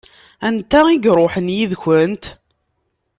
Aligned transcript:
Anta 0.47 0.79
i 0.87 0.95
iṛuḥen 1.09 1.47
yid-kent? 1.55 2.23